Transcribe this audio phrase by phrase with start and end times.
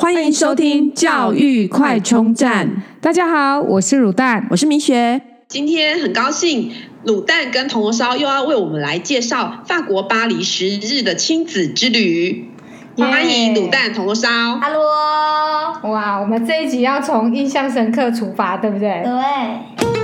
[0.00, 2.84] 欢迎收听教育快充站。
[3.00, 5.20] 大家好，我是卤蛋，我是明雪。
[5.48, 6.70] 今天很高兴，
[7.04, 12.48] 卤蛋跟铜锣烧又要为我们来介绍法国巴黎十日的亲子之旅。
[12.94, 13.10] Yeah.
[13.10, 14.28] 欢迎卤蛋、铜锣烧。
[14.60, 19.02] Hello，哇，我们这一集要从印象深刻出发，对不对？
[19.02, 19.97] 对。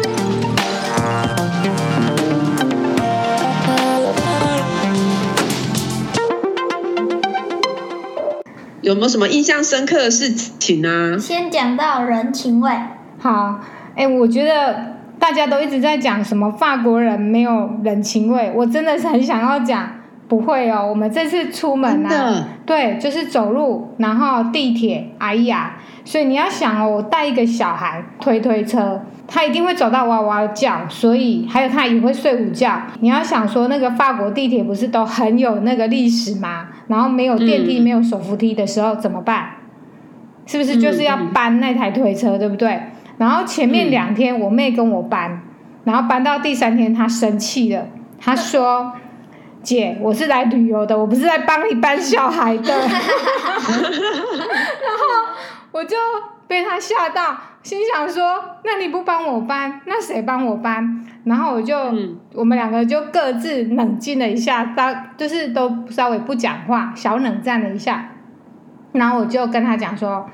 [8.84, 11.16] 有没有什么印象深刻的事情啊？
[11.18, 12.70] 先讲到人情味。
[13.18, 13.58] 好，
[13.96, 19.89] 哎，我觉得大家都一直在讲什么法国人没有人情味，我真的是很想要讲，
[20.28, 20.86] 不会哦。
[20.86, 29.00] 我们这次出门啊，对，就是走路，然后地铁，哎呀，所以你要想哦，我带一个小孩推推车。
[29.26, 32.83] 他一定会走到哇哇叫，所以还有他也会睡午觉。
[33.00, 36.66] 你要想说，那个法国地铁不是都很有那个历史吗？
[36.88, 39.50] 然后没有电梯、嗯、没有手扶梯的时候怎么办？
[40.47, 42.80] 是不是就是要搬那台推车，嗯、对不对？
[43.19, 45.41] 然后前面两天我妹跟我搬，嗯、
[45.84, 47.86] 然后搬到第三天她生气了，
[48.20, 48.92] 她说
[49.62, 52.89] ：“姐，我是来旅游的，我不是来帮你搬小孩的。” 然
[54.98, 55.33] 后
[55.72, 55.97] 我就。
[56.47, 57.34] 被她吓到，
[57.65, 58.23] 心想说
[58.62, 68.11] ：“那你不帮我搬，那谁帮我搬？”然后我就，嗯、我们两个就各自冷静了一下，当就是都稍微不讲话，小冷战了一下。
[68.93, 70.27] 然后我就跟他讲说：“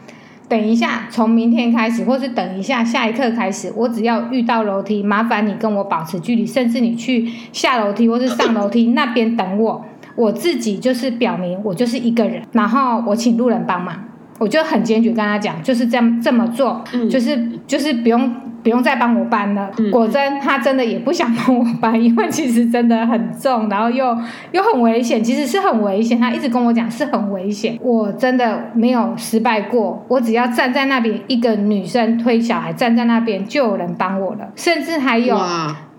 [0.49, 9.85] 等一下，从明天开始，或是等一下下一刻开始，我只要遇到楼梯，麻烦你跟我保持距离，甚至你去下楼梯或是上楼梯那边等我，
[10.17, 14.07] 我自己就是表明我就是一个人，然后我请路人帮忙。”
[14.41, 19.71] 我就很坚决跟他讲，就是这样这么做，嗯、就是就是不用不用再帮我搬了。
[19.79, 24.17] 嗯、果真，他真的也不想帮我搬，因为其实真的很重，然后又
[24.53, 26.19] 又很危险，其实是很危险。
[26.19, 30.03] 他一直跟我讲是很危险，我真的没有失败过。
[30.09, 35.39] 我只要站在那边，一个女生推小孩站在那边，就有人帮我了，甚至还有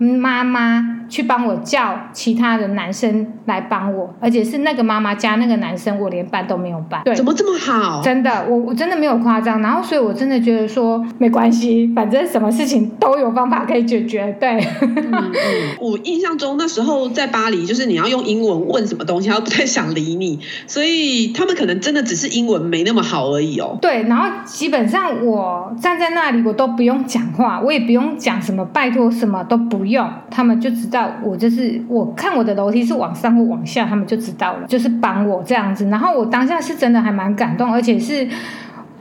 [0.02, 0.98] 妈妈。
[1.12, 7.02] 去帮我叫其他的男生来帮我，而且是那个妈妈加那个男生，我连办都没有办。
[7.04, 8.00] 对，怎么这么好？
[8.00, 9.60] 真的，我我真的没有夸张。
[9.60, 14.34] 然后，所以我真的觉得说没关系，反正什么事情都有方法可以解决。
[14.40, 15.32] 对，嗯嗯，
[15.82, 23.76] 我印象中那时候在巴黎，就是你要用英文问什么东西，他不太想理你，所以他们可能真的只是英文没那么好而已哦。
[23.82, 31.08] 对，然后基本上我站在那里，我都不用讲话，我也不用讲什么拜托，什么都不用，用他们就知道。
[31.22, 35.88] 我就是我看我的楼梯是往上或往下，他们就知道了，就是帮我这样子。
[35.88, 38.26] 然后我当下是真的还蛮感动，而且是，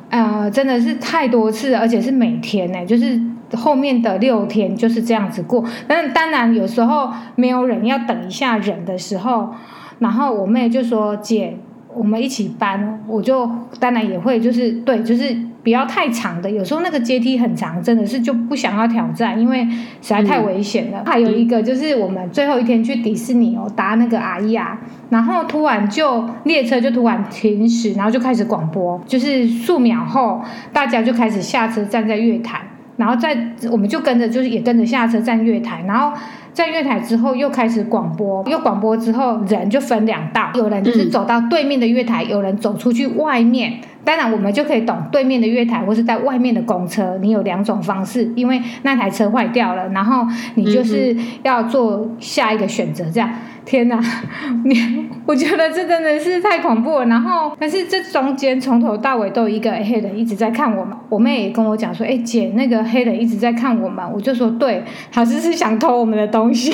[0.09, 3.19] 呃，真的是太多次，而且是每天呢，就是
[3.55, 5.65] 后面的六天就是这样子过。
[5.87, 9.49] 但当然有时候没有人要等一下人的时候，
[9.97, 11.57] 然后我妹就说：“姐，
[11.95, 15.50] 我们一起搬。”我就当然也会就是对，就是。
[15.63, 19.63] 不要太长的，有时候那个阶梯很长，真的是就不想要挑战，因为
[20.01, 21.03] 实在太危险了。
[21.03, 24.75] 嗯、还有一个就是我们最后一天去迪士尼哦，搭那个 AIR，
[25.09, 30.41] 然后突然就列车就突然停驶，然后就开始广播，就是数秒后
[30.73, 32.61] 大家就开始下车站在月台，
[32.97, 33.37] 然后在
[33.71, 36.17] 我们就跟着就是也跟着下车站月台，然后。
[36.53, 43.79] 在月台之后又开始广播，又广播之后人就分两道，有人就是走到对面的月台，有人走出去外面。
[44.03, 50.25] 当然我们就可以懂对面的月台或是在外面的公车，你有两种方式，因为那台车坏掉了，然后
[50.55, 53.29] 你就是要做下一个选择，这样。
[53.63, 53.99] 天哪，
[54.65, 57.05] 你我觉得这真的是太恐怖了。
[57.05, 60.97] 然后，但是这中间从头到尾都有一个黑人一直在看我们。
[61.09, 66.71] 我妹也跟我讲说：“哎，姐，那个黑人一直在看我们。”我就说：“对，他是是想偷我们的东西。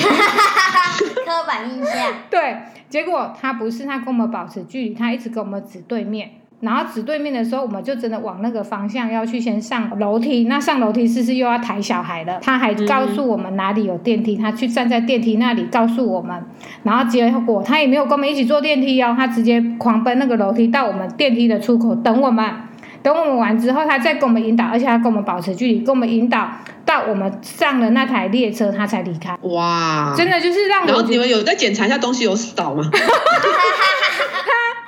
[1.28, 1.94] 刻板印象。
[2.30, 2.56] 对，
[2.88, 6.30] 结果他不是，他跟我们保持距离，他一直跟我们指对面。
[6.60, 10.44] 然后指对面的时候，我们就真的往那个方向要去先上楼梯。
[10.44, 12.40] 那上楼梯是是又要抬小孩了。
[12.42, 16.44] 他还告诉我们哪里有电梯，他去站在电梯那里告诉我们。
[16.82, 22.44] 然后结果他也没有跟我们一起坐电梯哦，他直接狂奔那个楼梯到我们电梯的出口等我们。
[23.00, 26.50] 等我们完之后，他再跟我们引导，而且他跟我们保持距离，跟我们引导
[26.84, 29.38] 到我们上了那台列车，他才离开。
[29.42, 30.12] 哇！
[30.16, 30.88] 真的就是让我。
[30.88, 32.82] 然后你们有再检查一下东西有少吗？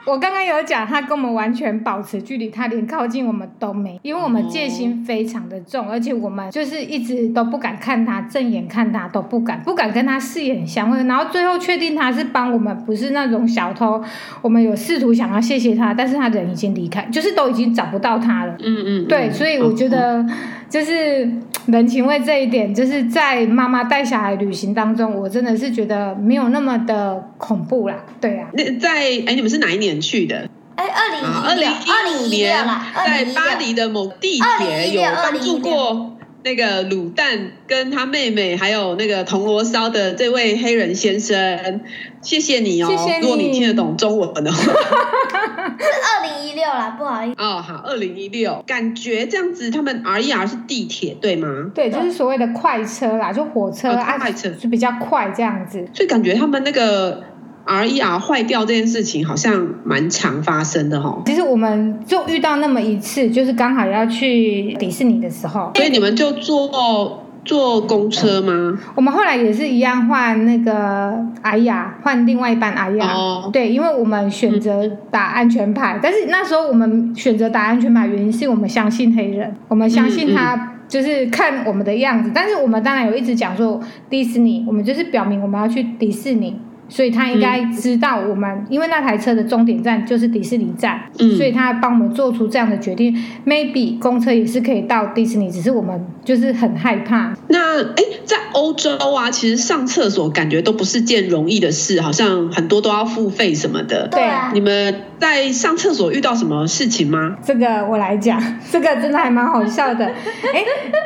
[0.06, 11.02] 我刚刚有讲，他跟我们完全保持距离，他连靠近我们都没，因为我们戒心非常的重，而且我们就是一直都不敢看他正眼看他都不敢，不敢跟他四眼相会。
[11.04, 14.02] 然后最后确定他是帮我们，不是那种小偷。
[14.40, 18.56] 我们有试图想要谢谢他，但是他人已经离开，就是都已经找不到他了。
[18.60, 20.24] 嗯嗯，对，所以我觉得
[20.68, 21.30] 就是
[21.66, 27.96] 人情味这一点，就是在妈妈带小孩旅行当中，我真的是觉得没有那么的恐怖啦。
[28.20, 30.00] 对啊，那在哎，你们是哪一年？
[30.00, 32.64] 去的，哎，二零二零一五年
[32.94, 41.80] 在巴黎的某地铁有帮助过那个卤蛋跟他妹妹，还有那个铜锣烧的这位黑人先生，
[42.22, 42.88] 谢谢你哦。
[42.88, 43.20] 谢谢你。
[43.22, 47.34] 如果你听得懂中文的话，是二零一六啦，不好意思。
[47.38, 51.70] 哦，好，二零一六，感觉这样子，他们 RER 是地铁对吗？
[51.74, 55.86] 对，就是所谓的快车啦，就火车啊，快车就比较快这样子。
[55.92, 57.22] 所以感觉他们那个。
[57.66, 61.22] RER 坏掉这件事情好像蛮常发生的哈。
[61.26, 65.70] 其实我们就遇到那么一次，就是刚好要去迪士尼的时候。
[65.74, 68.78] 所以你们就坐坐公车吗？
[68.94, 71.12] 我们后来也是一样换那个
[71.42, 73.06] RER，换另外一班 RER。
[73.06, 73.50] 哦。
[73.52, 82.30] 对，因为我们选择打安全牌，嗯、但是那时候我们选择打安全牌，原因是我们相信黑人，我们相信他就是看我们的样子。
[82.34, 83.80] 但是我们当然有一直讲说
[84.10, 86.58] 迪士尼，我们就是表明我们要去迪士尼。
[86.90, 93.16] 所以他应该知道我们，嗯、因为那台车的终点站就是迪士尼站，嗯、所以他帮我们做出这样的决定。
[93.46, 97.32] Maybe 公车也是可以到迪士尼，只是我们就是很害怕。
[97.48, 104.08] 那哎，在欧洲啊，其实上厕所感觉都不是件容易的事，好像很多都要付费什么的。
[104.08, 107.36] 对啊，你们在上厕所遇到什么事情吗？
[107.44, 110.06] 这个我来讲，这个真的还蛮好笑的。
[110.52, 110.64] 哎，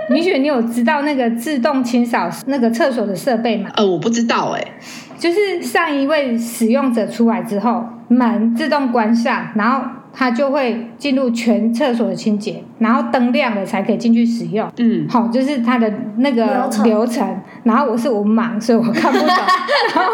[0.08, 3.70] 米雪，你有知道那个自动清扫那个厕所的设备吗？
[3.76, 4.72] 呃，我不知道哎、欸。
[5.24, 9.82] 就是上一位使用者出来之后，门自动关上，然后
[10.12, 14.70] 他就会进入全厕所的清洁，然后灯亮了才可以进去使用。
[14.76, 16.84] 嗯，好，就是它的那个流程。
[16.84, 19.26] 流程然后我是文盲，所以我看不懂。
[19.96, 20.12] 然后。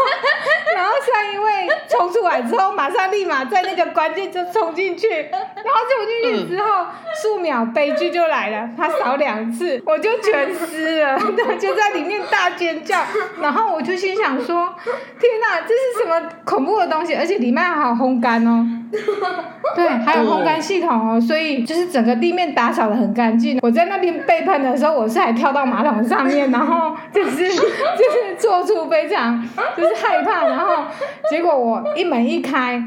[0.91, 6.87] 上一位冲出来之后，马上立马在那个关键就冲进去，然后冲进去之后，
[7.23, 13.03] 数秒悲剧就来了，他扫两次，我就全湿了， 他就在里面大尖叫，
[13.41, 17.15] 然后我就心想说：天哪，这是什么恐怖的东西？
[17.15, 18.67] 而且里面还有烘干哦，
[19.77, 23.59] 对，还有烘干系统哦，所以就是整个地面打扫的很干净。
[23.63, 29.41] 我在那边被喷的时候，我是还跳到马桶上面，然后就是就是做出非常
[29.77, 30.85] 就是害怕，然后。
[31.31, 32.83] 结果我一门一开，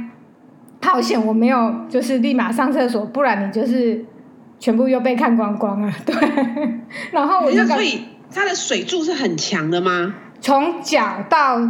[0.82, 4.04] 好险我没有就是立马上厕所，不然你就是
[4.60, 5.90] 全部又被看光光了。
[6.06, 6.14] 对，
[7.12, 10.16] 然后我就所以它的水柱是很强的吗？
[10.42, 11.62] 从脚到。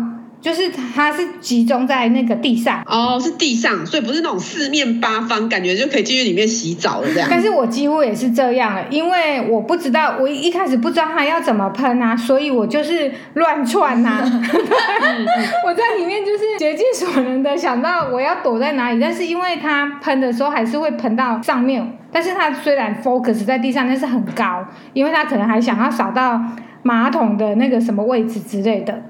[0.44, 7.30] 就是它是集中在那个地上哦，是地上，所以不是那种四面八方，感觉就可以进去里面洗澡的这样。
[7.32, 14.22] 但是我几乎也是这样了，因为我不知道，我一开始不知道它要怎么喷啊，所以我就是乱窜呐。
[15.66, 26.42] 我在里面就是竭尽所能的想到我要躲在哪里，但是因为它喷的时候还是会喷到上面，但是它虽然 focus 在地上，但是很高，因为它可能还想要扫到
[26.82, 29.02] 马桶的那个什么位置之类的。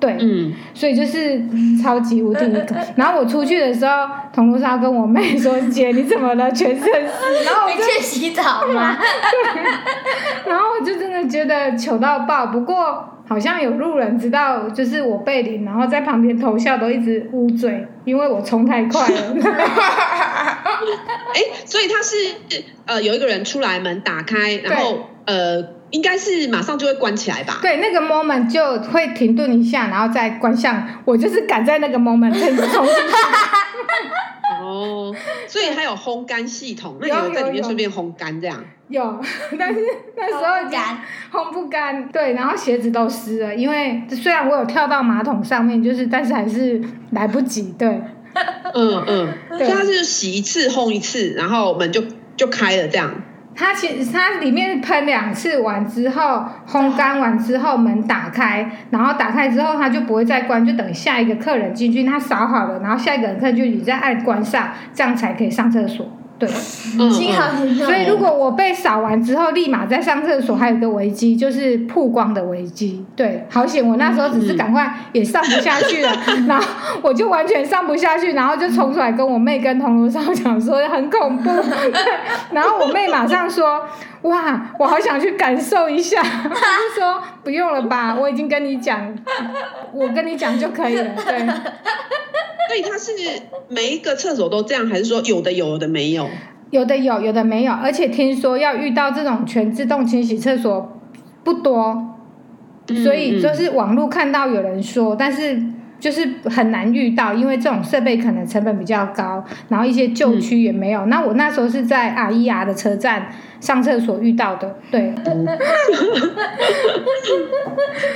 [0.00, 1.42] 对，嗯，所以就是
[1.82, 2.40] 超级无敌。
[2.94, 6.48] 然后我出去的时候，铜锣烧跟我妹说：“姐，你怎么了？
[6.52, 6.92] 全身湿。”
[7.44, 8.96] 然后我就去洗澡吗？
[8.96, 9.62] 对。
[10.48, 12.46] 然后我就真的觉得糗到爆。
[12.46, 19.34] 不过好像有路人知道，就是我被淋，然后在旁边偷笑，都一直捂嘴，因为我冲太快了。
[21.34, 22.16] 哎，所以他是
[22.86, 25.76] 呃，有一个人出来，门打开，然后呃。
[25.90, 27.58] 应该是马上就会关起来吧？
[27.62, 30.86] 对，那个 moment 就会停顿一下，然后再关上。
[31.04, 33.12] 我就是赶在那个 moment 冲进去。
[34.60, 35.14] 哦，
[35.46, 38.62] 所以还有烘干系统，那有在里面顺便烘干这样？
[38.88, 39.20] 有，
[39.58, 39.80] 但是
[40.16, 40.98] 那时候干
[41.32, 46.80] 烘不干，对，然后鞋子都湿了，因为虽然我有跳到马桶上面，就是但是还是
[47.12, 47.88] 来不及，对。
[48.74, 52.04] 嗯嗯，对所以它是洗一次烘一次，然后门就
[52.36, 53.22] 就开了这样。
[53.58, 66.08] 它其实它里面喷两次完之后，烘干完之后门打开，然后打开之后它就不会再关，就等下一个客人进去，它扫好了，然后下一个客人就你再按关上，这样才可以上厕所。
[66.38, 66.48] 对，
[66.98, 67.50] 嗯，幸好
[67.84, 73.04] 所以如果我被扫完之后立马再上厕所，还有一个危机就是曝光的危机。
[73.16, 76.12] 对，好险我那时候只是赶快也上不下去了，
[76.46, 76.64] 然后
[77.02, 81.50] 我就完全上不下去，然后就冲出来跟我妹跟铜锣烧讲说很恐怖，
[82.52, 83.80] 然后我妹马上说
[84.22, 89.16] 哇，我好想去感受一下，他就说不用了吧，我已经跟你讲，
[89.94, 91.46] 我跟你讲就可以了，对。
[92.68, 93.12] 所以他是
[93.68, 96.28] 每一个厕所都这样，还是说有的有，有的没有？
[96.70, 97.72] 有的有，有的没有。
[97.72, 101.00] 而且听说要遇到这种全自动清洗厕所
[101.42, 102.16] 不多，
[103.02, 105.62] 所以就是网络看到有人说，但是
[106.00, 111.06] 就是很难遇到，因为这种设备可能成本比较高，然后一些旧区也没有。
[111.06, 115.12] 那我那时候是在啊伊牙的车站上厕所遇到的，对。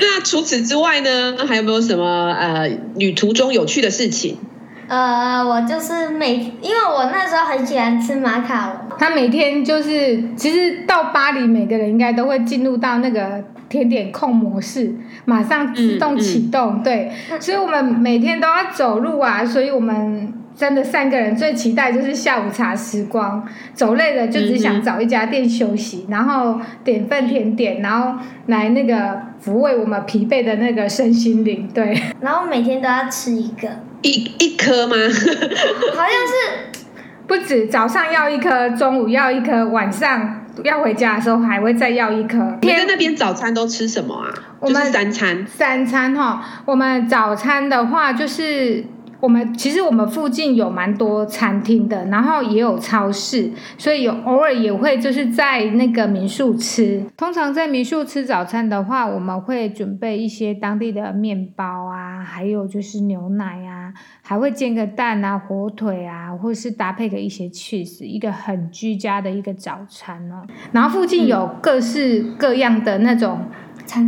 [0.01, 1.37] 那除此之外呢？
[1.47, 4.39] 还有没有什么呃旅途中有趣的事情？
[4.93, 8.99] 呃，我就是每，因为我那时候很喜欢吃马卡龙。
[8.99, 14.95] 他每天就是，其实到巴黎，每个人应该都会进入到那个甜点控模式，
[15.25, 16.75] 马上自动启动。
[16.75, 20.35] 嗯嗯、对，所以我们每天都要走路啊，所以我们。
[20.55, 31.67] 真的三个人最期待就是下午茶时光，走累了就只想找一家店休息，嗯、然后点份甜点，然后来那个抚慰我们疲惫的那个身心灵。
[31.73, 33.67] 对，然后每天都要吃一个，
[34.03, 34.97] 一一颗吗？
[35.95, 36.83] 好像是
[37.27, 42.59] 不止，早上要一颗，中午要一颗，晚上要回家的时候还会再要一颗。
[42.63, 44.35] 你在那边早餐都吃什么啊？
[44.61, 48.85] 我们三餐，三餐哈，我们早餐的话就是。
[49.23, 53.49] 我们其实我们附近有蛮多餐厅的，然后也有超市，
[53.79, 57.07] 所以有偶尔也会就是在那个民宿吃。
[57.17, 70.43] 通常在民宿吃早餐的话，我们会准备一些当地的面包啊，还有就是牛奶啊，还会煎个蛋啊、火腿啊，或是搭配个一些 cheese，一个很居家的一个早餐哦。
[70.73, 73.47] 然后附近有各式各样的那种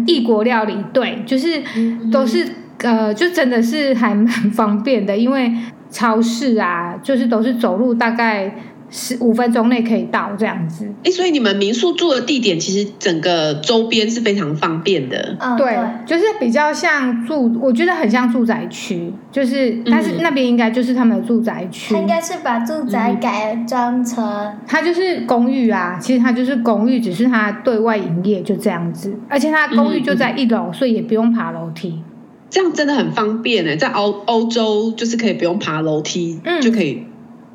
[0.09, 1.63] 异国料理，对，就是
[2.11, 2.64] 都是。
[2.79, 5.53] 呃，就真的是还蛮方便的，因为
[5.91, 8.55] 超市啊，就是都是走路大概
[8.91, 10.87] 十五分钟内可以到这样子。
[11.05, 15.37] 哎，所以你们民宿住的地点其实整个周边是非常方便的。
[15.41, 21.95] 嗯，对，就是比较像住，我觉得很像住宅区，就是但是那边应该就是他们的住宅区。
[21.95, 32.03] 他应该是把住宅改装成，它就是公寓啊，其实它就是公寓，只是它对外营业就这样子，而且它公寓就在一楼，所以也不用爬楼梯。
[32.55, 37.05] 这样真的很方便呢，在欧欧洲就是可以不用爬楼梯，嗯，就可以，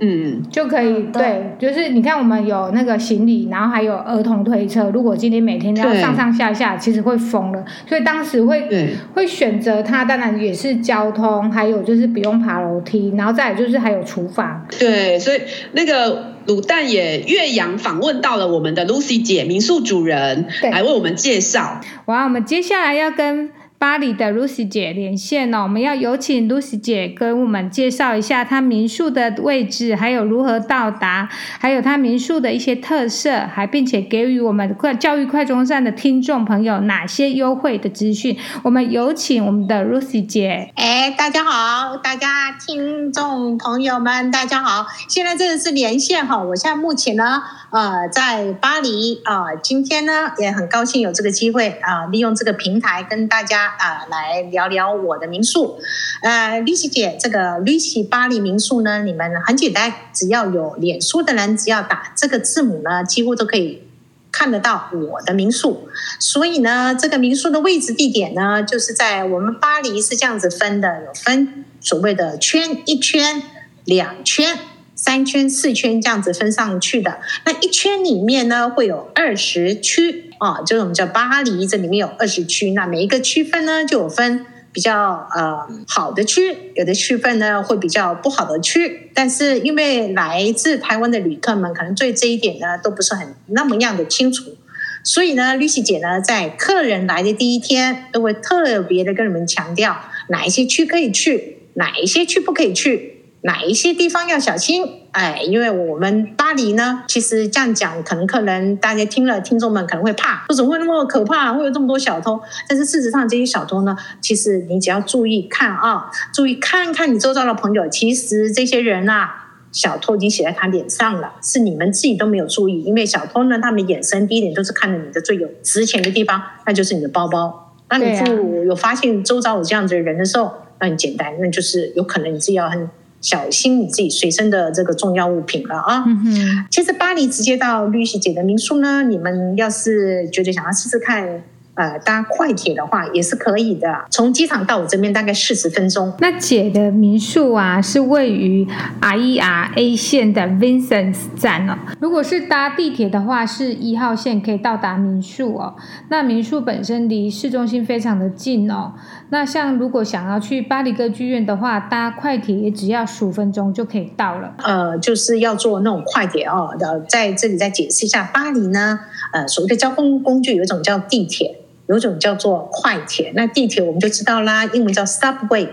[0.01, 15.39] 嗯，就可以，对，就是你看我们有那个行李，然后还有儿童推车，如果今天每天要上上下下，其实会疯了，所以当时会会选择它，当然也是交通，还有就是不用爬楼梯，然后再来就是还有厨房，对，所以
[15.71, 21.79] 那个卤蛋也岳阳访问到了我们的 Lucy 姐，民宿主人，来为我们介绍。
[22.07, 23.51] 哇，我们接下来要跟。
[23.79, 38.37] 巴黎的 Lucy 姐连线哦，我们要有请 Lucy 姐跟我们介绍一下她民宿的位置，还有如何到达，还有她民宿的一些特色，还并且给予我们快教育快中站的听众朋友哪些优惠的资讯。
[38.63, 40.73] 我们有请我们的 Lucy 姐。
[40.75, 53.75] 哎，大家好，大家听众朋友们，大家好，现在这个是连线哈，我现在目前呢，呃，在巴黎啊，今天呢也很高兴有这个机会啊，利用这个平台跟大家。
[53.79, 55.79] 啊，来聊聊我的民宿。
[56.21, 63.83] 呃，Lucy 姐，这个 Lucy 巴黎民宿呢，你们很简单，只要有脸书的人，只要打这个字母呢，几乎都可以
[64.31, 65.87] 看得到我的民宿。
[66.19, 73.41] 所以呢，这个民宿的位置地点呢，就是在我们巴黎是这样子分的，有分所谓的圈，一圈、
[73.85, 74.57] 两圈、
[75.01, 77.19] 三圈、四圈这样子分上去的。
[77.45, 80.25] 那一圈里面呢，会有二十区。
[80.39, 89.11] 啊，就是我们叫巴黎，这里面有二十区，那每一个区分呢，就有分比较呃好的区，有的区分呢会比较不好的区。
[89.13, 94.55] 但是因为来自台湾的旅客们可能对这一点呢都不是很那么样的清楚，
[95.03, 103.18] 所以呢，Lucy 姐呢在客人来的第一天都会特别的跟你们强调哪一些区可以去，哪一些区不可以去。
[103.41, 104.85] 哪一些地方要小心？
[105.11, 112.39] 哎，因为我们巴黎呢，其实这样讲，可能可能大家听了，听众们可能会怕，说怎么会那么可怕，会有这么多小偷？
[112.67, 122.83] 但是事实上，这些小偷呢，其实你只要注意看啊，注意看看你周遭的朋友，其实这些人啊，小偷已经写在他脸上了，是你们自己都没有注意。
[122.83, 127.73] 因为小偷呢，他们眼神第一点都是看着你的最有值钱的地方，那就是你的包包。
[127.89, 132.87] 那你就有发现周遭有这样子的人的时候，那很简单，那就是有可能你自己要很。
[133.21, 136.03] 小心你自己随身的这个重要物品了啊！
[136.07, 141.43] 嗯，其实巴黎直接到 Lucy 姐的民宿呢，你们要是觉得想要试试看。
[141.79, 146.13] 呃，搭快铁的话也是可以的，从机场到我这边大概四十分钟。
[146.19, 148.67] 那姐的民宿啊，是位于
[148.99, 151.77] IER A 线的 Vincennes 站哦。
[152.01, 155.75] 如果是搭地铁的话，是一号线可以到达民宿哦。
[156.09, 158.91] 那民宿本身离市中心非常的近哦。
[159.29, 164.53] 那像如果想要去巴黎歌剧院的话，搭快铁也只要十五分钟就可以到了。
[164.57, 166.75] 呃，就是要坐那种快铁哦。
[167.07, 168.99] 在这里再解释一下，巴黎呢，
[169.31, 171.55] 呃，所谓的交通工具有一种叫地铁。
[171.89, 175.67] 有一种叫做快铁，那地铁我们就知道啦，英文叫 subway，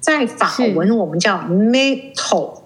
[0.00, 2.64] 在法文我们叫 metro，metro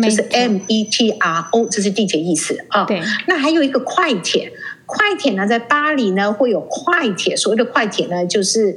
[0.00, 2.84] 就是 M E T R O，这是地铁意思啊。
[2.84, 4.52] 对，那还有一个快铁，
[4.86, 8.76] 快铁呢，在巴黎呢会有快铁，所谓的快铁呢，就是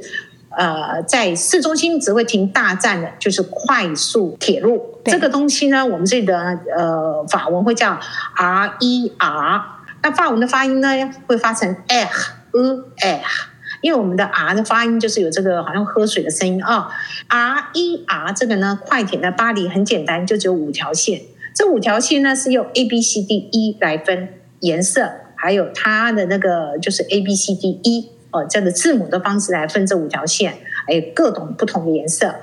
[0.50, 4.98] 呃，在市中心只会停大站的，就是快速铁路。
[5.04, 6.36] 这个东西呢，我们这里的
[6.76, 7.96] 呃法文会叫
[8.34, 9.64] R E R，
[10.02, 10.88] 那法文的发音呢
[11.28, 12.08] 会发成 R
[12.58, 13.20] E R，
[13.80, 16.88] 因为我们的 R 的发音就是有这个好像喝水的声音啊。
[17.28, 21.22] R E R 这个呢，快艇的巴黎很简单，就只有五条线。
[21.54, 24.28] 这五条线呢是用 A B C D E 来分
[24.60, 30.54] 颜色，还有它的那个就是 A B C D E 哦这样的字母的方式来分这五条线，
[30.86, 32.34] 还有各种不同的颜色。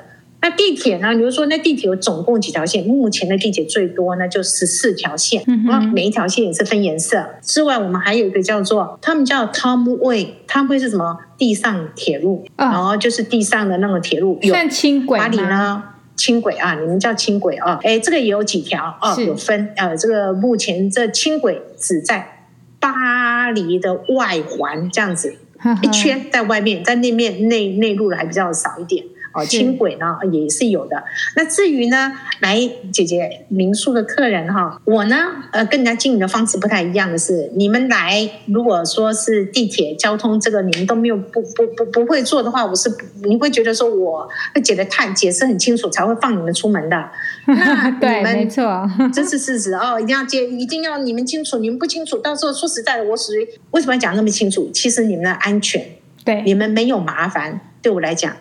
[0.45, 1.11] 那地铁呢？
[1.15, 2.85] 比如说，那地铁有总共几条线？
[2.85, 5.41] 目前的地铁最多呢，就十四条线。
[5.47, 7.25] 嗯哼，每一条线也是分颜色。
[7.41, 11.17] 之外，我们还有一个叫做，他们叫 Tramway，Tramway 是什么？
[11.35, 12.45] 地上铁路。
[12.57, 14.39] 哦、然后就是地上的那个铁路。
[14.43, 15.83] 算轻轨巴黎呢？
[16.15, 17.79] 轻轨啊，你们叫轻轨啊？
[17.81, 19.15] 哎，这个也有几条啊？
[19.17, 19.73] 有分。
[19.77, 22.45] 呃，这个目前这轻轨只在
[22.79, 25.37] 巴黎的外环这样子，
[25.81, 29.03] 一圈在外面，在那面内内陆的还比较少一点。
[29.35, 31.03] 哦，轻轨呢也是有的。
[31.35, 32.57] 那至于呢，来
[32.91, 35.17] 姐姐民宿的客人哈，我呢
[35.51, 42.89] 呃跟人家经营的方式不太一样的是，你们来如果说是地铁交通这个你们都没有不不不不会做的话，我是
[43.23, 47.09] 你会觉得说我会解得太解释很清楚才会放你们出门的。
[47.45, 54.71] 那对，没错，这是事实哦，一定要解，一定要你们清楚，你们不清楚，到时候说实在的，我属于为什么要讲那么清楚？
[54.73, 55.85] 其实你们的安全，
[56.23, 58.35] 对，你们没有麻烦，对我来讲。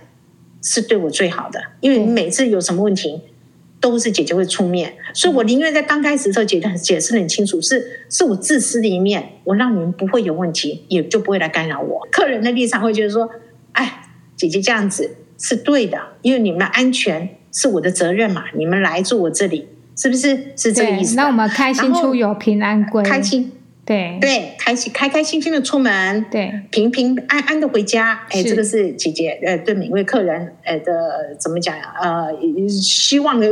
[0.66, 3.20] 是对我最好的，因为每次有什么问题，
[3.80, 12.08] 都是姐姐会出面，所以我宁愿在刚开始的时候解释解释得很清楚，是是我自私的一面，我让你们不会有问题，也就不会来干扰我。
[12.10, 13.28] 客人的立场会觉得说，
[13.72, 14.06] 哎，
[14.36, 20.54] 姐姐这样子是对的，因为你们的安全是我的责任嘛，你们来住我这里，是不是？
[20.56, 21.14] 是这个意思？
[21.14, 23.52] 那我们开心出游，平安归，开心。
[23.84, 28.20] 对对，开心开开心心的出门，对，平平安安的回家。
[28.30, 31.94] 哎，这个是姐姐呃对每位客人呃的怎么讲呀？
[32.00, 32.28] 呃，
[32.68, 33.48] 希望的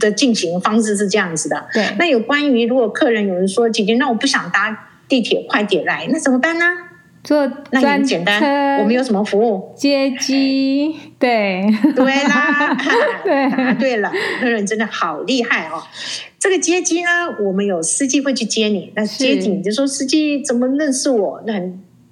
[0.00, 1.68] 的进行方式是这样子的。
[1.72, 6.64] 对，那有关于如果客人有人说姐姐，那我不想搭地铁快点来，那怎么办呢？
[7.26, 9.74] 坐那很简单，我们有什么服务？
[9.76, 10.94] 接机。
[11.18, 12.76] 对对啦，
[13.24, 15.82] 对答对了，客人真的好厉害哦。
[16.38, 17.08] 这个接机呢，
[17.44, 18.92] 我们有司机会去接你。
[18.94, 21.42] 那接机，你就说司机怎么认识我？
[21.46, 21.60] 那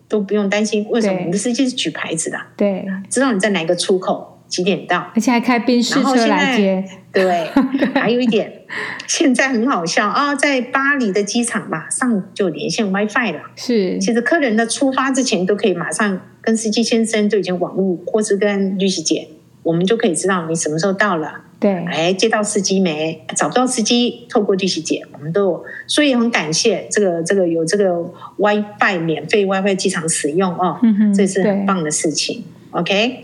[0.09, 0.85] 都不用担心。
[0.91, 1.21] 为什么？
[1.27, 6.85] 你的司机是举牌子的，对，知道你在哪个出口，几点到，而且还开宾士车来接。
[7.13, 7.49] 对，
[7.95, 8.63] 还有一点，
[9.09, 13.41] 现在很好笑啊、哦，在巴黎的机场马上就连线 WiFi 了。
[13.57, 19.29] 是，其实客人的出发之前都可以马上跟司机先生就已经网路，或是跟律师姐，
[19.65, 21.41] 我们就可以知道你什么时候到了。
[21.61, 23.25] 对，哎，接到司机没？
[23.37, 27.95] 找不到司机，透过律师姐，我们都有，所以很感谢这个这个有这个
[28.37, 32.45] WiFi 免费 WiFi 机场使用哦，嗯、这是很棒的事情。
[32.75, 33.23] OK，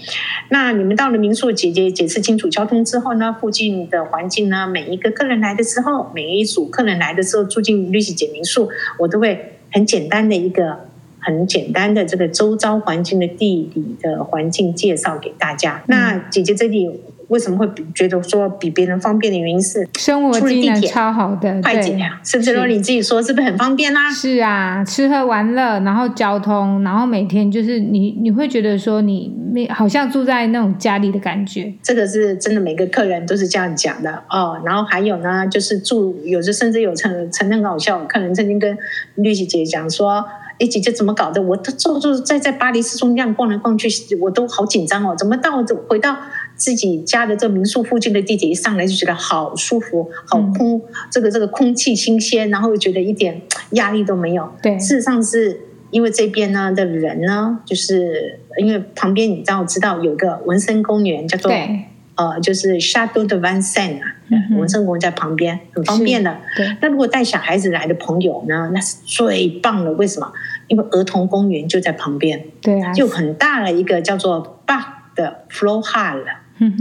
[0.51, 10.87] 那你们到了民宿，姐姐解释清楚交通之后呢，附近的环境呢，每一个客人来的时候，每一组客人来的时候住进绿喜姐民宿，我都会很简单的一个
[11.19, 15.83] 很简单的这个周遭环境的地理的环境介绍给大家。
[15.83, 17.01] 嗯、那姐姐这里。
[17.31, 22.67] 为什么会觉得说比别人方便的原因是生活机能超好的，快捷呀，是不是？
[22.67, 24.11] 你自己说是不是很方便啦？
[24.11, 31.73] 是啊，吃喝玩乐，然后交通，然后每天就是你你会觉得说你没好像住在那种家里的感觉。
[31.83, 34.61] 这个是真的，每个客人都是这样讲的哦。
[34.65, 38.77] 然后还有呢，就是住有时甚至有曾曾很搞笑，客人曾经跟
[39.15, 40.25] 律师姐讲说
[40.59, 41.41] ：“哎，姐姐怎么搞的？
[41.41, 43.89] 我都坐坐在在巴黎市中央逛来逛去，
[44.21, 46.17] 我都好紧张哦，怎么到回到？”
[46.61, 54.47] 自己家的这民宿附近的地铁一上来就觉得好舒服，好空，嗯、这个这个空气新鲜，然后觉得一点压力都没有。
[54.63, 55.59] 对，事实上是
[55.91, 66.37] 因为这边呢的人呢，就是因为旁边你知道知道有个文森公园叫做对呃，就是 Château de Vincennes 啊，嗯、哼文森公园在旁边，很方便的。
[66.55, 69.91] 对，那如果带小孩子来的朋友呢，那是最棒的。
[69.93, 70.31] 为什么？
[70.69, 74.85] 因为儿童公园就在旁边，对啊，就很大的一个叫做 Parc
[75.17, 75.33] de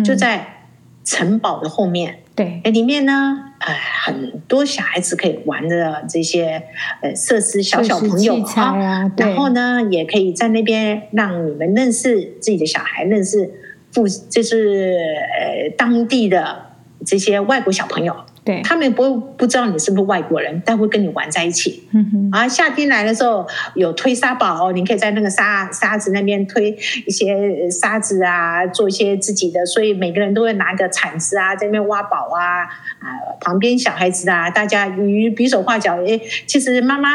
[0.03, 0.65] 就在
[1.03, 6.61] 城堡的后面，对，里面呢，呃，很多小孩子可以玩的这些
[7.01, 13.51] 呃设施，小小朋友啊，啊然后呢，也可以在那边让你们认识自己的小孩，认识
[13.91, 14.97] 父，就是
[15.39, 16.73] 呃当地的
[17.05, 18.15] 这些外国小朋友。
[18.49, 21.87] 对，他们不会不知道你是不是外国人，但会跟你玩在一起。
[21.91, 22.29] 嗯哼。
[22.31, 29.63] 啊，夏天来的时候有推沙堡，你可以在那个沙沙子那边推一些沙子啊，做一些自己的。
[29.67, 32.63] 所以每个人都会拿个铲子啊，在那边挖宝啊。
[32.63, 33.05] 啊，
[33.39, 35.97] 旁边小孩子啊，大家与比手画脚。
[35.97, 37.09] 诶，其实妈妈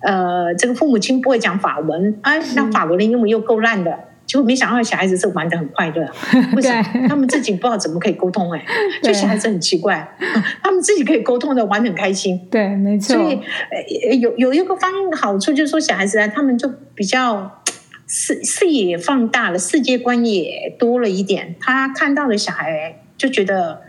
[0.00, 3.98] 呃，这个父母亲不会讲法文，啊，那法国的英文又够烂的。
[4.26, 6.06] 结果没想到小孩子是玩的很快乐，
[6.56, 7.08] 为什么？
[7.08, 8.66] 他们自己不知道怎么可以沟通哎、 欸，
[9.02, 10.06] 就小孩子很奇怪，
[10.62, 12.40] 他们自己可以沟通的玩得很开心。
[12.50, 13.16] 对，没错。
[13.16, 17.62] 所以呃有有一个方好处就是说小孩子啊，他们就比较
[18.06, 23.80] 视视野也放大了，世界观也多了一点，他看到的小孩就觉得。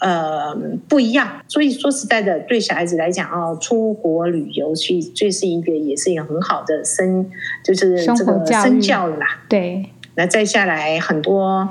[0.00, 0.56] 呃，
[0.88, 7.30] 不一样，所以说实在的，对小孩子来讲哦，出国旅游去，这是一个也是一个很好的身，
[7.62, 9.42] 就是这个身教了啦。
[9.46, 11.68] 对，那再下来很多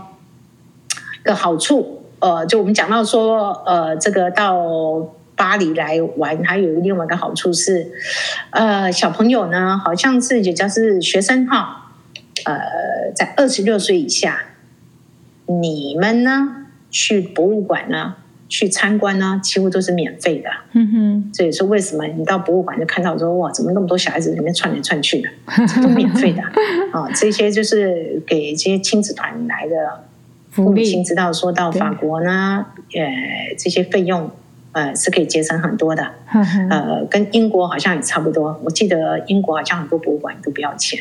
[1.23, 7.91] 个好处，呃，就我们讲到说，呃，这个到巴黎来玩，还有另外一个好处是，
[8.51, 11.93] 呃，小朋友呢，好像是也就是学生哈，
[12.45, 14.39] 呃，在二十六岁以下，
[15.47, 16.59] 你们呢？
[16.91, 18.15] 去博物馆呢，
[18.47, 20.49] 去参观呢，几乎都是免费的。
[20.73, 25.30] 嗯哼，这也是为什么你到博物馆就看到说哇，怎么那么多小孩子里面窜来窜去的，
[25.67, 26.41] 这都免费的
[26.91, 27.12] 啊、哦！
[27.15, 30.04] 这些就是给这些亲子团来的
[30.49, 34.32] 父母亲知道，说到法国呢，呃，这些费用
[34.71, 36.12] 呃是可以节省很多的。
[36.69, 38.60] 呃，跟英国好像也差不多。
[38.63, 40.99] 我记得英国好像很多博物馆都不要钱。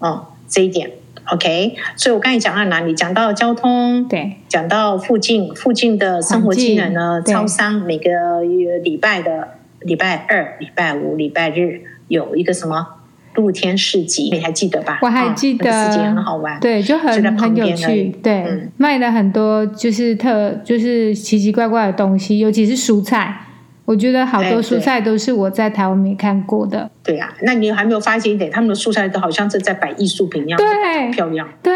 [0.00, 0.90] 哦，这一点。
[1.30, 2.94] OK，所以我刚才讲到哪里？
[2.94, 7.22] 讲到交通，对，讲到附近附近的生活技能呢？
[7.24, 8.40] 超商每个
[8.82, 9.48] 礼拜的
[9.80, 12.86] 礼拜二、礼拜五、礼拜日有一个什么
[13.34, 14.98] 露天市集，你还记得吧？
[15.02, 23.46] 我还记得，市集很好玩，对，就很很有趣，对，嗯、卖了很多就是特就是奇奇怪怪的东西，尤其是蔬菜。
[23.84, 26.90] 我觉得好多蔬菜都是我在台湾没看过的。
[27.02, 31.48] 对呀、啊，那你还没有发现一点，他们的蔬菜都好像是在摆艺术品一样，对，漂亮。
[31.62, 31.74] 对，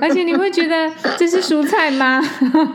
[0.00, 2.20] 而且你会觉得 这是蔬菜吗？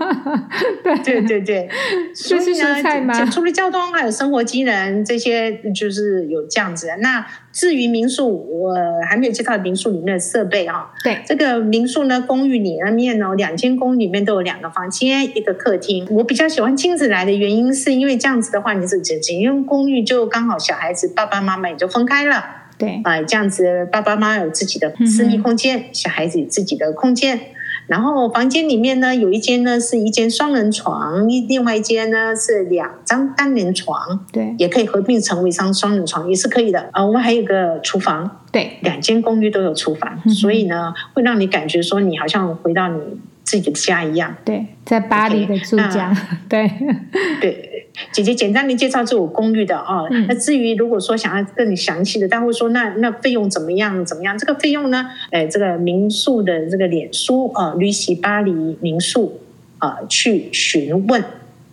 [0.84, 1.70] 对对对对，
[2.15, 3.13] 这是蔬菜吗？
[3.26, 6.89] 除了交通，还有生活机能这些，就是有这样子。
[7.00, 8.74] 那至于民宿，我
[9.10, 10.90] 还没有介绍民宿里面的设备啊。
[11.04, 16.08] 对，这个民宿呢，公寓里面呢，两间公寓里面都有两个房间，一个客厅。
[16.12, 22.44] 我比较喜欢亲子来的原因，是因为这样子的话，你是只因为公寓，就刚好小孩子爸爸妈妈也就分开了。
[22.78, 27.40] 对，啊、呃，这样子爸爸妈妈有自己的私密空间，嗯、小孩子有自己的空间。
[27.91, 36.80] 然后房间里面呢，有一间呢是一间双人床，另外一间呢是两张单人床，对，也可以合并成为一张双人床，也是可以的。
[36.93, 43.01] 啊、呃，我们还有个厨房，对，两间公寓都有厨房，嗯、所以呢，会让你感觉说你好像回到你
[43.43, 44.34] 自己的家一样。
[44.45, 46.15] 对，在巴黎的住家，
[46.47, 46.71] 对
[47.41, 47.67] 对。
[48.12, 54.38] 姐姐简单的介绍这种公寓的啊，嗯、那至于如果说想要更详细的，但会说那那费用怎么样怎么样？
[54.38, 55.10] 这个费用呢？
[55.32, 58.51] 哎，这个民宿的这个脸书啊，旅行巴黎
[58.82, 59.39] 民宿
[59.77, 61.23] 啊，去询问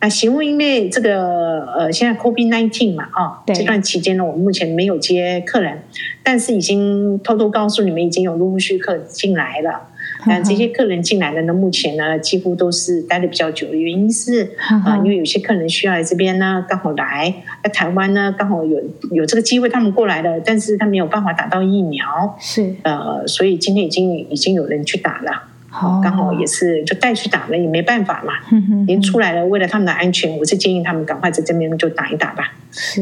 [0.00, 5.82] 那，询问，因为这个呃，现在 COVID-19 嘛啊，对这段期间呢，我们目前没有接客人，
[6.22, 9.88] 但是已经偷偷告诉你们，已经有陆续客进来了。
[10.26, 14.50] 但这些客人进来的呢，目前呢 几乎都是待的比较久的原因是
[14.84, 18.80] 啊，因为有些客人需要来这边呢，刚好来在台湾呢，刚好有
[19.12, 22.74] 有这个机会，他们过来了，但是他没有办法打到疫苗，是。
[22.82, 28.34] 呃，所以今天已经已经有人去打了，好，刚好也是就带去打了，也没办法嘛，
[28.82, 32.52] 已经出来了，为了他们的安全，我是建议他们赶快在这边就打一打吧，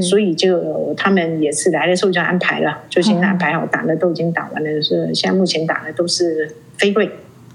[0.03, 6.55] 所以就他们也是来的时候就安排了，就现在安排好打的都已经打完了，是现在目前打的都是。
[6.79, 7.11] 飞贵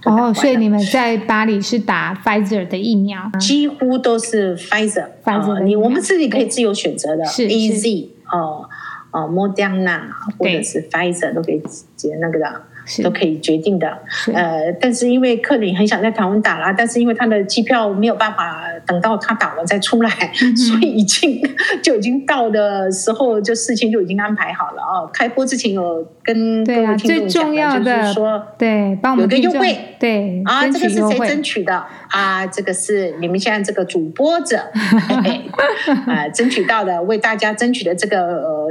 [0.06, 5.06] 哦，所以你们在巴黎是打 Pfizer 的疫苗，几乎都是 Pfizer。
[5.24, 8.68] Pfizer，你我们自己可以自由选择的是，AZ 哦
[9.12, 10.02] 哦，Moderna
[10.40, 12.64] 或者是 Pfizer 都可以直接那个的。
[13.04, 13.88] 都可以决定的，
[14.34, 20.10] 呃，但是因为克林很想在台湾打了，但是因为他的机票没有办法等到他打了再出来，
[20.42, 21.42] 嗯、所以已经
[21.82, 24.82] 就已经到的时候，就事情就已经安排好了。
[24.82, 25.10] 啊。
[25.14, 31.84] 开播之前有跟各位听众讲的，就是说对，帮我们有个优惠，对啊，这个是谁争取的？
[32.10, 32.46] 啊？
[32.48, 34.60] 这个是你们现在这个主播者。
[36.08, 38.68] 啊争取到的，为大家争取的这个呃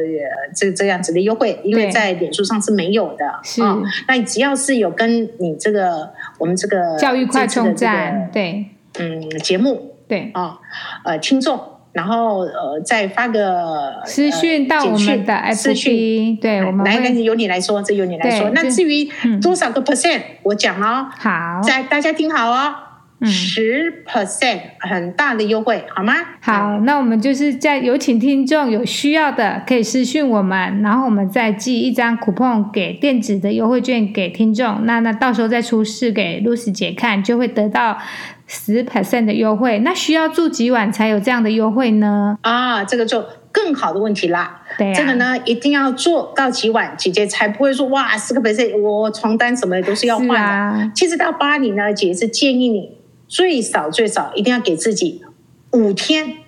[0.54, 3.62] 这这样子的优惠，因为在脸书上是没有的，是。
[4.10, 8.66] 那只要是有跟你这个我们这个教育快充站，对，
[8.98, 10.58] 嗯，节目对啊，
[11.04, 11.60] 呃，听众，
[11.92, 18.50] 然后呃，再发个私讯到我们的 FB，私讯，对，我们来，那由你来说，这由你来说。
[18.50, 19.08] 那至于
[19.40, 22.74] 多少个 percent，我讲哦，好，在大家听好哦。
[23.22, 26.14] 十 percent 很大的优惠，好吗？
[26.40, 34.86] 好，那我们就是在有请听众有需要的可以私讯我们，然后我们再寄一张 coupon 给电子的优惠券给听众。
[34.86, 37.98] 那那到时候再出示给露丝姐看，就会得到
[38.46, 39.78] 十 percent 的优惠。
[39.80, 42.38] 那需要住几晚才有这样的优惠呢？
[42.40, 44.62] 啊，这个就更好的问题啦。
[44.78, 50.36] 对、啊，这个呢一定要做到几晚，姐姐才不会说哇，十个 percent，我床单什么的都是要换的。
[50.36, 52.98] 啊、其实到巴黎呢，姐姐是建议你
[53.30, 55.22] 最少最少一定要给自己
[55.70, 56.38] 五天，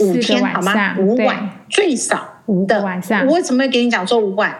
[0.00, 0.96] 五天好吗？
[0.98, 3.24] 五晚最少五的晚上。
[3.28, 4.52] 我为什么要给你讲说五晚？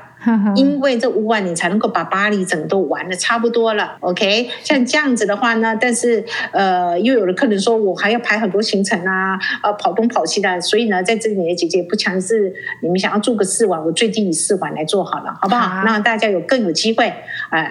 [0.56, 4.48] 因为这五晚你才能够把巴黎整个都玩的差不多了，OK？
[4.64, 12.52] 像这样子的话呢，但是呃，又有的客人说我还要排很多行程啊，呃，跑东跑西的，所以呢，在这里的姐姐不强制，
[12.82, 15.84] 你们想要住个四晚，我最低以四晚来做好了，好不好？
[15.84, 17.12] 让大家有更有机会，
[17.50, 17.70] 呃，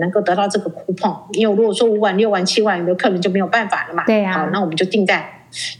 [0.00, 1.16] 能够得到这个 coupon。
[1.32, 4.04] 因为如果说五晚、六晚、七晚，有的客人就没有办法了嘛。
[4.06, 4.38] 对呀、啊。
[4.38, 5.30] 好，那我们就定在。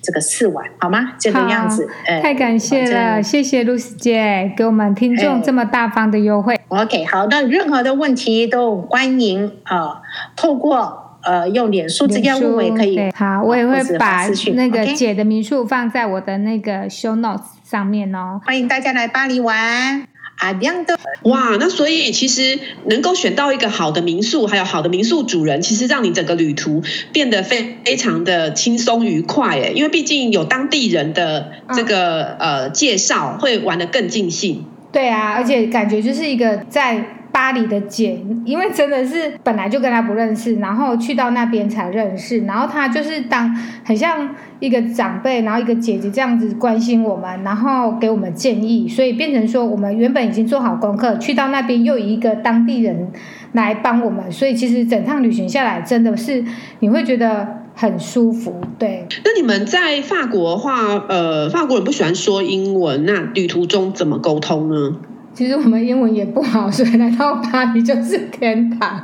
[0.03, 1.13] 这个四晚好吗？
[1.17, 1.89] 这个样子，
[2.21, 6.59] 太感谢了，谢谢露丝姐给我们听众这么大方的优惠。
[6.67, 10.03] OK，好，那任何的问题都欢迎啊、呃，
[10.35, 13.13] 透过呃用脸书直接问我也可以。
[13.15, 18.41] 好，我也会把那个姐的民宿放在我的那个 show notes 上面哦。
[18.45, 20.05] 欢迎大家来巴黎玩。
[20.41, 34.65] 啊，这样的哇，那所以其实能够选到一个好的民宿，还有好的民宿主人，其实让你整个旅途变得非非常的轻松愉快诶，因为毕竟有当地人的这个、嗯、呃介绍，会玩得更尽兴。
[34.91, 37.17] 对啊，而且感觉就是一个在。
[37.33, 53.11] 巴黎的姐，因为真的是本来就跟他不认识，然后去到那边才认识，然后他就是当很像一个长辈，然后一个姐姐这样子关心我们，然后给我们建议，所以变成说我们原本已经做好功课，去到那边又以一个当地人
[53.53, 56.45] 来帮我们，所以其实整趟旅行下来真的是
[56.81, 58.61] 你会觉得很舒服。
[58.79, 64.97] 对，那你们在法国的话，呃，法国人不喜欢说英文，那旅途中怎么沟通呢？
[65.33, 69.03] 其实我们英文也不好，所以来到巴黎就是天堂。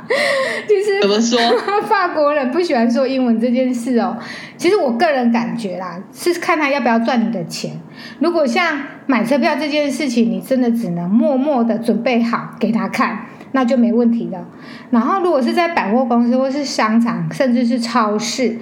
[0.67, 1.39] 其实怎么说？
[1.87, 4.15] 法国人不喜欢说英文这件事哦。
[4.57, 7.79] 其实我个人感觉啦，是看他要不要赚你的钱。
[8.19, 14.45] 如果像买车票这件事情，你真的只能默默的准备好给他看，那就没问题了。
[14.91, 18.57] 然后如果是在百货公司或是商场，甚至是超市，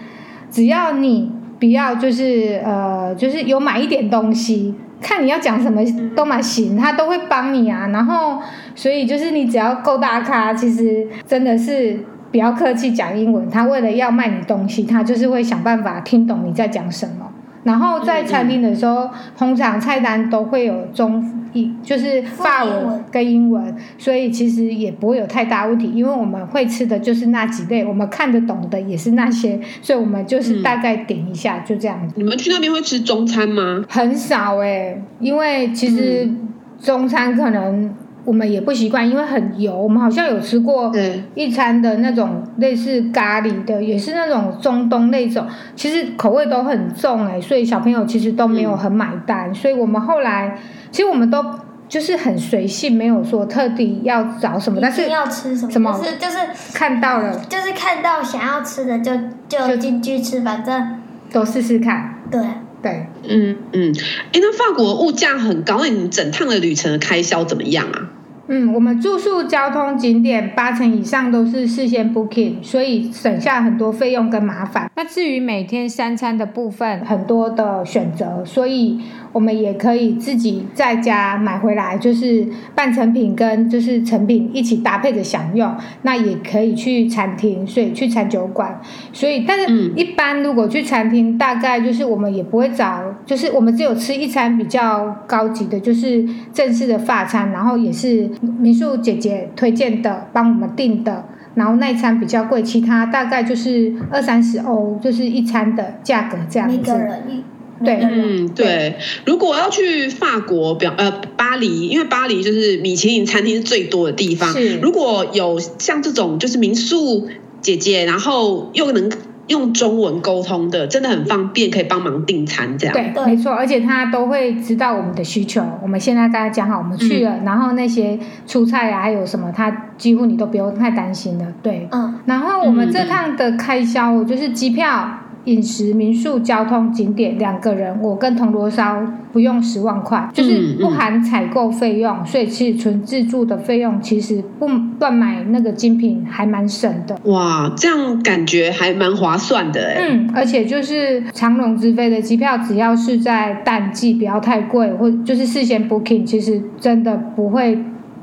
[0.51, 4.75] 只要你不要就是呃，就是有买一点东西。
[5.01, 5.81] 看你要讲什么
[6.15, 7.87] 都蛮行，他都会帮你啊。
[7.87, 8.41] 然后，
[8.75, 11.99] 所以就是你只要够大咖，其实真的是
[12.31, 13.49] 比较客气讲英文。
[13.49, 17.31] 他为了要卖你东西，他就是会想办法听懂你在讲什么。
[17.65, 21.41] 然后在餐厅的时候，通常菜单都会有中。
[21.81, 32.13] 就是法文跟英文，所以其实也不会有太大问题，因为我们会吃的就是那几类，我们看得懂的也是那些，所以我们就是大概点一下，就这样子。
[32.17, 33.85] 你们去那边会吃中餐吗？
[33.87, 36.29] 很少哎、欸，因为其实
[36.77, 37.89] 中餐可能
[38.25, 39.77] 我们也不习惯，因为很油。
[39.77, 40.91] 我们好像有吃过
[41.35, 50.59] 一餐的那种类似咖喱的，也是那种中东那种，其实口味都很重哎、欸，所以小朋友其实都没有很买单，所以我们后来。
[50.91, 51.43] 其实我们都
[51.89, 56.37] 就是很随性，没有说特地要找什么，但是要吃什么，什么就是就是
[56.73, 59.11] 看到了，就是看到想要吃的就
[59.49, 61.01] 就进去吃，反正
[61.33, 62.15] 都试试看。
[62.31, 62.41] 对
[62.81, 63.93] 对，嗯嗯，
[64.31, 68.11] 哎，那法国物价很高，那你整趟的旅程的开销怎么样啊？
[68.47, 74.89] 嗯，我们住宿、交通、景点八成以上都是事先 booking，所以省下很多费用跟麻烦。
[74.95, 79.01] 那至于每天三餐的部分，很多的选择，所以
[79.35, 85.75] 我们也可以自己在家买回来，就是半成品跟就是成品一起搭配着享用。
[86.03, 88.79] 那也可以去餐厅，所以去餐酒馆。
[89.11, 98.29] 所以，但是一般如果去餐厅，大概就是我们也不会找，就是我们只有吃一餐比较高级的，就是正式的法餐，然后也是。
[98.57, 106.77] 民宿姐姐推荐的，帮我们订的，然后那一餐比较贵，其他大概就是二三十欧，就是一餐的价格这样子。
[106.77, 107.43] 每个人
[107.83, 108.95] 对，嗯，对。
[109.25, 114.49] 如果要去法国表呃巴黎，因为巴黎就是米其林餐厅是最多的地方。
[114.51, 114.77] 是。
[114.77, 117.27] 如果有像这种就是民宿
[117.61, 119.09] 姐姐，然后又能。
[119.47, 122.95] 用中文沟通的真的很方便，可以帮忙订餐这样。
[122.95, 125.63] 对，没错，而且他都会知道我们的需求。
[125.83, 131.45] 我们现在跟他讲好，我们去了，嗯、然后那些出菜啊，还有什么，他几乎你都不用太担心了。
[131.61, 132.15] 对，嗯。
[132.25, 135.19] 然后我们这趟的开销就是机票。
[135.45, 144.67] 饮食、民宿、交通、景点，两个人，我跟铜锣烧不用十万块，就是不含采购费用，所以其实纯自助的费用，其实不
[144.99, 147.17] 乱买那个精品还蛮省的。
[147.25, 149.97] 哇，这样感觉还蛮划算的哎。
[149.99, 157.77] 嗯，而且就是长龙直飞的机票，只要是在淡季，不要太贵，或就是事先 booking，其实真的不会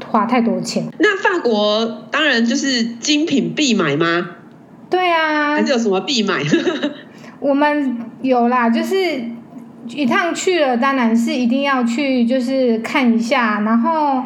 [0.06, 0.84] 花太多钱。
[0.98, 4.30] 那法国当然就是精品必买吗？
[4.90, 6.42] 对啊，还是有什么必买？
[7.42, 8.96] 我们有啦，就是
[9.88, 13.60] 一趟去了，当然是一定要去，就是看一下。
[13.60, 14.22] 然后，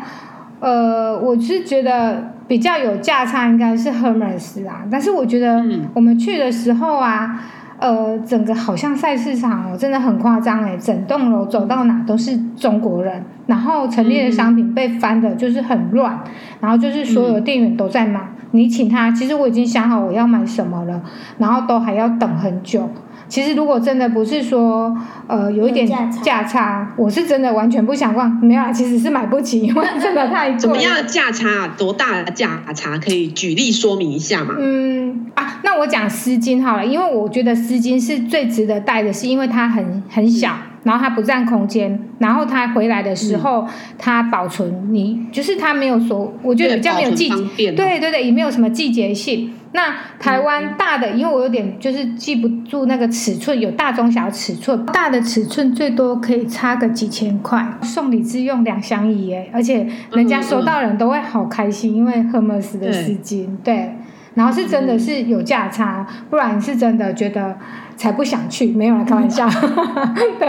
[0.60, 7.40] 呃，我是觉得比较有价差应该是 Hermes 啊，但是我觉得我们去的时候啊。
[7.78, 10.74] 呃，整个好像菜市场哦，真的很夸张哎！
[10.78, 16.18] 整栋楼走到哪都是中国人，然后陈列的商品被翻的就是很乱，
[16.58, 18.18] 然后就是所有店员都在买，
[18.52, 21.02] 你请他，其实我已经想好我要买什么了，
[21.36, 22.88] 然后都还要等很久。
[23.28, 25.86] 其实，如果真的不是说，呃，有一点
[26.22, 28.30] 价差，我是真的完全不想逛。
[28.42, 30.58] 没有啊，其实是买不起，因为真的太贵。
[30.58, 31.68] 怎么样的价差？
[31.76, 32.96] 多大的价差？
[32.98, 34.54] 可以举例说明一下吗？
[34.58, 49.52] 嗯啊，那我讲丝巾好了，因为我觉得丝巾是最值得带的，是因为它很很小，嗯、然后它不占空间，然后它回来的时候、嗯、它保存你就是它没有说，我觉得比较没有季节，对对对，也没有什么季节性。
[49.76, 63.94] 那台湾大的，因为我有点就是记不住那个尺寸，有大中小尺寸，大的尺寸最多可以差个几千块，送礼自用两相宜耶，而且人家收到人都会好开心，因为 Hermes 的丝巾，对，
[64.32, 67.58] 然后是真的是有价差，不然是真的觉得
[67.98, 69.46] 才不想去，没有啦，开玩笑，
[70.40, 70.48] 对。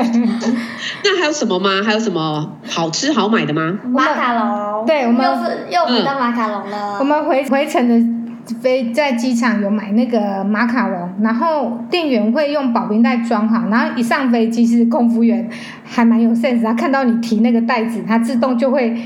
[1.03, 1.81] 那还有什么吗？
[1.85, 3.77] 还有什么好吃好买的吗？
[3.89, 8.16] 马卡龙，对，我们又是又回到马卡龙了，我们回回程的。
[8.55, 15.49] 飞在机场有买那个马卡龙，然后店员会用保冰袋装好，然后一上飞机是空服员
[15.83, 18.97] 还蛮有 sense，他看到你提那个袋子，他自动就会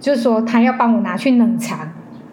[0.00, 1.78] 就说他要帮我拿去冷藏，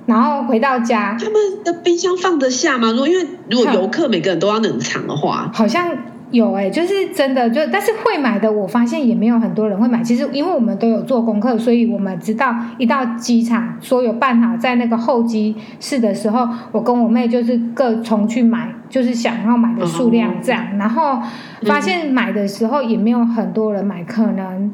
[0.05, 1.17] 然后回到家。
[1.19, 2.91] 他们的冰箱放得下吗？
[2.91, 5.87] 如果因为如果游客每个人都要冷藏的话，好像。
[6.31, 10.01] 有哎、欸，就是真的，就但是会买的，我发现也没有很多人会买。
[10.01, 20.77] 其实因为我们都有做功课，所以我们知道一到机场，说有办好在那个候机室的时候，我跟我妹就是各冲去买，就是想要买的数量这样。
[20.77, 21.19] 然后
[21.63, 24.73] 发现买的时候也没有很多人买，可能。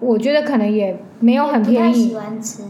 [0.00, 1.92] 我觉得可能也没有很便宜。
[1.92, 2.62] 喜欢吃。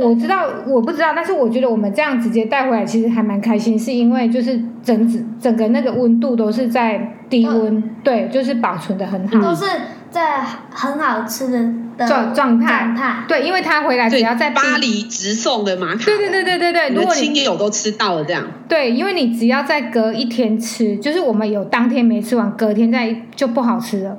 [0.00, 9.40] 我知道，我不知道，但是我觉得我们这样直接带回来，其实还蛮开心，是因为就是整整整个那个温度都是在低温，嗯、对，就是保存的很好。
[9.40, 9.64] 都是
[10.10, 12.84] 在很好吃的状状态。
[12.84, 13.24] 状态。
[13.26, 16.04] 对，因为他回来只要在巴黎直送的马卡龙。
[16.04, 18.44] 对对对对对对，如果你亲友都吃到了这样。
[18.68, 24.18] 对，因为你只要再隔一天吃，就是我们有当天没吃完，隔天再就不好吃了，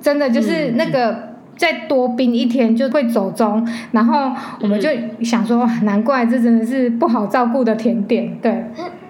[0.00, 1.10] 真的就是那个。
[1.10, 1.22] 嗯
[1.56, 4.90] 再多冰一天就会走钟，然后我们就
[5.24, 8.62] 想说，嗯、难怪这真的是不好照顾的甜点，对，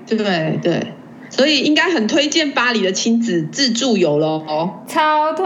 [0.07, 0.81] 对对，
[1.37, 5.45] 所以应该很推荐巴黎的亲子自助游喽哦，超推。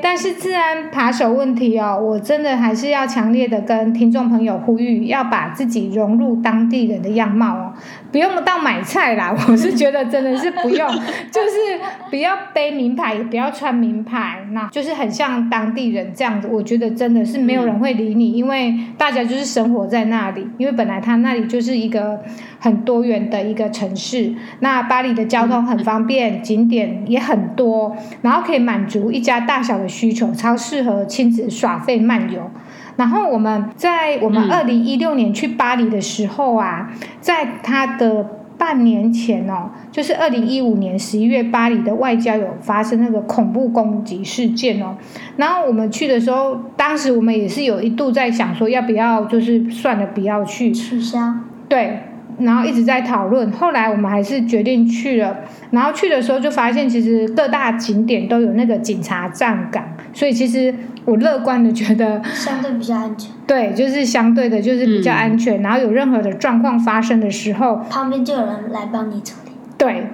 [0.00, 7.72] 但是自然扒手问题哦，我真的还是要强烈的跟听众朋友呼吁，要把自己融入当地人的样貌哦。
[8.12, 10.88] 不用到买菜啦， 我是觉得真的是不用，
[11.32, 16.48] 就是不要背名牌，也不要穿名牌，那就是很像当地人这样子。
[16.48, 22.20] 我觉得真的是没有人会理你，因为大家就是生活在那里，因为本来他那里就是一个
[22.58, 24.34] 很多元的一个城市。
[24.60, 32.50] 那巴黎的交通很方便，景点也很多，然后可以满足一家大小的需求，超适合亲子耍费漫游。
[32.96, 36.90] 然后我们在我们二零一六年去巴黎的时候啊，
[37.20, 38.24] 在他的
[38.56, 44.96] 半年前哦，就是二零一五年十一月，巴黎的外交有发生那个恐怖攻击事件哦。
[45.36, 51.34] 然后我们去的时候，当时我们也是有一度在想说，要不要就是算了，不要去取消。
[51.68, 52.00] 对，
[52.38, 53.50] 然后一直在讨论。
[53.52, 55.36] 后来我们还是决定去了。
[55.70, 60.74] 然后去的时候就发现，其实各大景点都有那个警察站岗，所以其实。
[61.06, 65.60] 我乐观的觉得相对比较安全，对，就是相对的，就是比较安全。
[65.60, 69.45] 嗯、然后有任何的状况发生的时候，旁边就有人来帮你处理。
[69.78, 70.06] 对，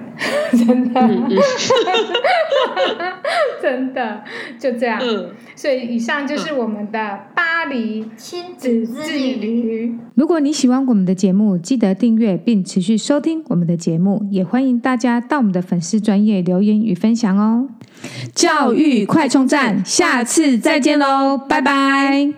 [0.65, 1.39] 真的，嗯嗯、
[3.61, 4.21] 真的
[4.59, 4.99] 就这样。
[5.01, 9.95] 嗯、所以以上就是我们的巴黎亲子之旅。
[10.15, 17.69] 如果你喜欢我们的节目，记得订阅并持续收听我们的节目，也欢迎大家到我们的粉丝专业留言与分享哦。
[18.35, 22.33] 教育快充站，下次再见喽，拜拜。